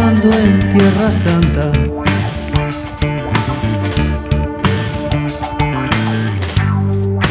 [0.00, 1.72] en Tierra Santa.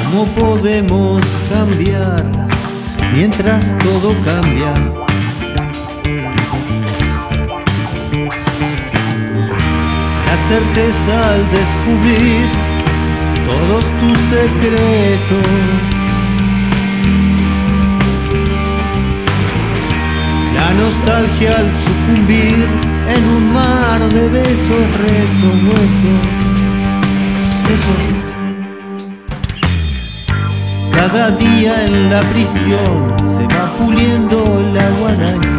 [0.04, 2.26] ¿Cómo podemos cambiar
[3.14, 4.74] mientras todo cambia?
[10.26, 12.46] La certeza al descubrir
[13.48, 16.07] todos tus secretos.
[21.08, 22.68] Nostalgia al sucumbir
[23.16, 26.22] en un mar de besos, rezos, huesos,
[27.64, 28.08] sesos.
[30.92, 35.58] Cada día en la prisión se va puliendo la guadaña.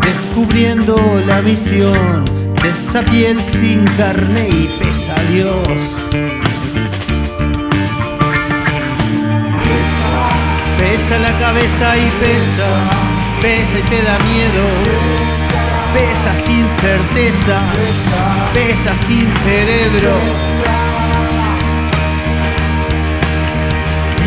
[0.00, 0.96] Descubriendo
[1.26, 2.24] la misión
[2.62, 6.43] de esa piel sin carne y pesa Dios.
[11.06, 12.64] Pesa la cabeza y pesa,
[13.42, 14.64] pesa y te da miedo.
[15.92, 17.60] Pesa sin certeza,
[18.54, 20.14] pesa sin cerebro.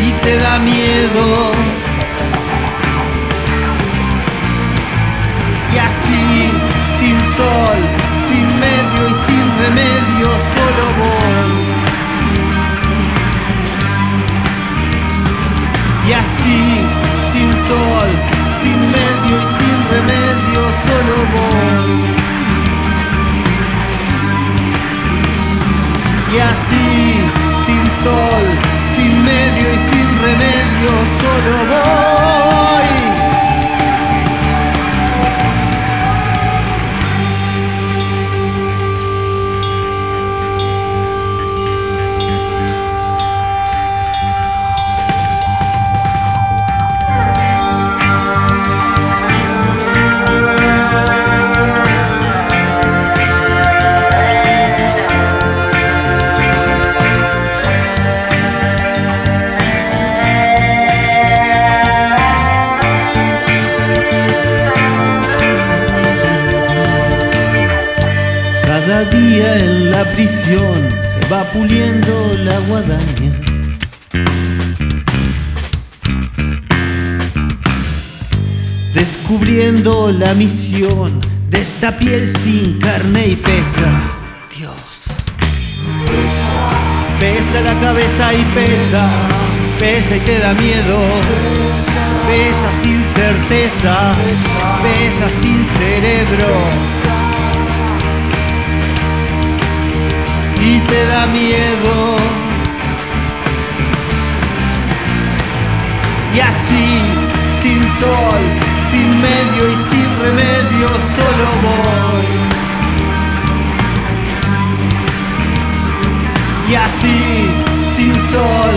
[0.06, 1.50] Y te da miedo.
[5.74, 6.50] Y así,
[7.00, 7.78] sin sol,
[8.28, 11.37] sin medio y sin remedio, solo voy.
[18.60, 21.90] Sin medio y sin remedio, solo voy.
[26.34, 26.88] Y así,
[27.66, 28.44] sin sol,
[28.94, 32.07] sin medio y sin remedio, solo voy.
[68.98, 73.32] Cada día en la prisión se va puliendo la guadaña.
[78.94, 83.88] Descubriendo la misión de esta piel sin carne y pesa.
[84.58, 85.12] Dios.
[87.20, 89.08] Pesa la cabeza y pesa,
[89.78, 90.98] pesa y te da miedo.
[92.26, 94.16] Pesa sin certeza,
[94.82, 97.27] pesa sin cerebro.
[100.88, 102.16] Te da miedo.
[106.34, 106.86] Y así,
[107.62, 108.42] sin sol,
[108.90, 112.28] sin medio y sin remedio, solo voy.
[116.70, 117.20] Y así,
[117.96, 118.74] sin sol,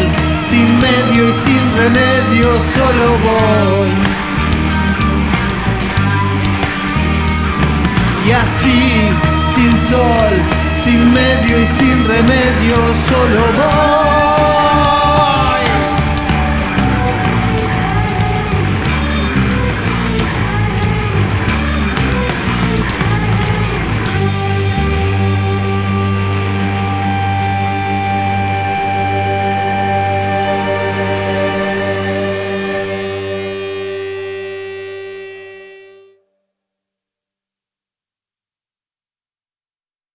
[0.49, 3.91] sin medio y sin remedio, solo voy.
[8.27, 10.33] Y así, sin sol,
[10.83, 12.75] sin medio y sin remedio,
[13.09, 14.60] solo vos.